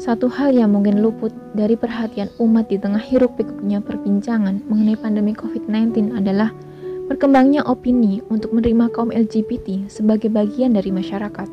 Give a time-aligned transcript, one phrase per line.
[0.00, 5.36] Satu hal yang mungkin luput dari perhatian umat di tengah hiruk pikuknya perbincangan mengenai pandemi
[5.36, 6.56] COVID-19 adalah
[7.12, 11.44] berkembangnya opini untuk menerima kaum LGBT sebagai bagian dari masyarakat.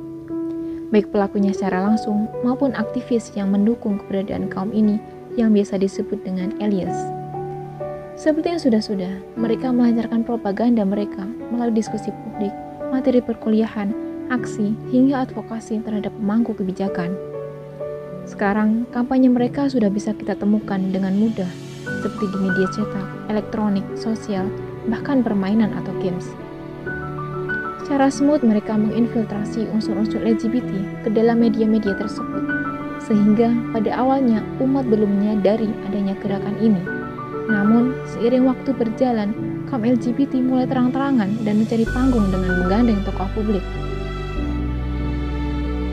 [0.95, 4.95] Baik pelakunya secara langsung maupun aktivis yang mendukung keberadaan kaum ini
[5.35, 6.95] yang biasa disebut dengan alias.
[8.15, 12.55] Seperti yang sudah-sudah, mereka melancarkan propaganda mereka melalui diskusi publik,
[12.95, 13.91] materi perkuliahan,
[14.31, 17.11] aksi, hingga advokasi terhadap pemangku kebijakan.
[18.27, 21.47] Sekarang, kampanye mereka sudah bisa kita temukan dengan mudah,
[22.03, 24.51] seperti di media cetak, elektronik, sosial,
[24.91, 26.27] bahkan permainan atau games.
[27.87, 30.67] Secara smooth mereka menginfiltrasi unsur-unsur LGBT
[31.07, 32.43] ke dalam media-media tersebut,
[33.07, 36.83] sehingga pada awalnya umat belum menyadari adanya gerakan ini.
[37.47, 39.31] Namun, seiring waktu berjalan,
[39.71, 43.63] kaum LGBT mulai terang-terangan dan mencari panggung dengan menggandeng tokoh publik.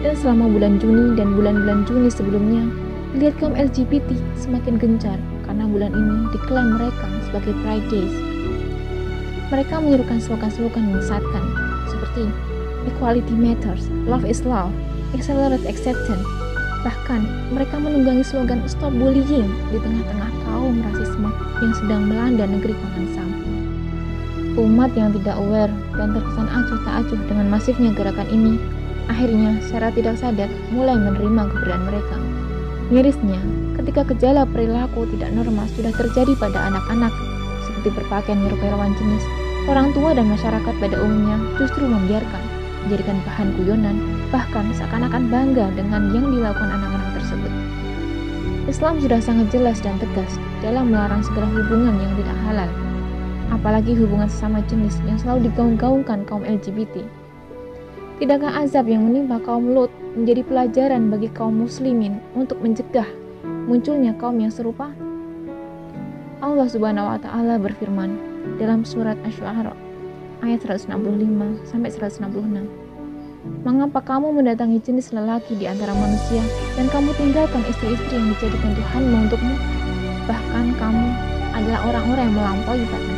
[0.05, 2.69] Dan selama bulan Juni dan bulan-bulan Juni sebelumnya,
[3.17, 5.17] lihat kaum LGBT semakin gencar
[5.49, 8.35] karena bulan ini diklaim mereka sebagai Pride Days
[9.55, 11.45] mereka menyerukan slogan-slogan menyesatkan
[11.87, 12.27] seperti
[12.91, 14.75] Equality Matters, Love is Love,
[15.15, 16.27] Accelerate Acceptance.
[16.83, 21.31] Bahkan, mereka menunggangi slogan Stop Bullying di tengah-tengah kaum rasisme
[21.63, 23.31] yang sedang melanda negeri Paman Sam.
[24.59, 28.61] Umat yang tidak aware dan terkesan acuh tak acuh dengan masifnya gerakan ini,
[29.11, 32.17] akhirnya secara tidak sadar mulai menerima keberadaan mereka.
[32.93, 33.41] Mirisnya,
[33.81, 37.13] ketika gejala perilaku tidak normal sudah terjadi pada anak-anak,
[37.65, 39.25] seperti berpakaian menyerupai lawan jenis,
[39.65, 42.43] Orang tua dan masyarakat pada umumnya justru membiarkan,
[42.85, 43.97] menjadikan bahan guyonan,
[44.29, 47.53] bahkan seakan-akan bangga dengan yang dilakukan anak-anak tersebut.
[48.69, 52.71] Islam sudah sangat jelas dan tegas dalam melarang segala hubungan yang tidak halal,
[53.57, 57.24] apalagi hubungan sesama jenis yang selalu digaung-gaungkan kaum LGBT.
[58.25, 63.05] Tidakkah azab yang menimpa kaum Lut menjadi pelajaran bagi kaum muslimin untuk mencegah
[63.69, 64.97] munculnya kaum yang serupa?
[66.41, 68.17] Allah Subhanahu wa taala berfirman,
[68.57, 69.77] dalam surat Asy-Syu'ara
[70.41, 70.89] ayat 165
[71.69, 72.65] sampai 166.
[73.61, 76.41] Mengapa kamu mendatangi jenis lelaki di antara manusia
[76.81, 79.55] dan kamu tinggalkan istri-istri yang dijadikan Tuhanmu untukmu?
[80.25, 81.07] Bahkan kamu
[81.53, 83.14] adalah orang-orang yang melampaui batas.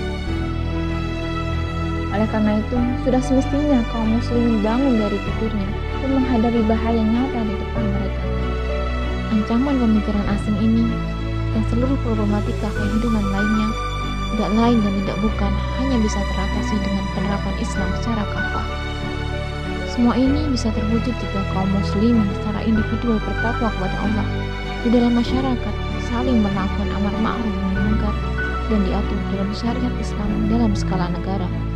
[2.16, 5.68] Oleh karena itu, sudah semestinya kaum muslimin bangun dari tidurnya
[6.00, 8.24] dan menghadapi bahaya nyata di depan mereka.
[9.36, 10.88] Ancaman pemikiran asing ini
[11.52, 13.68] dan seluruh problematika kehidupan lainnya
[14.32, 18.66] tidak lain dan tidak bukan hanya bisa teratasi dengan penerapan Islam secara kafah.
[19.84, 24.28] Semua ini bisa terwujud jika kaum muslimin secara individual bertakwa kepada Allah
[24.84, 25.74] di dalam masyarakat
[26.08, 28.16] saling melakukan amar ma'ruf munkar
[28.72, 31.75] dan diatur dalam syariat Islam dalam skala negara.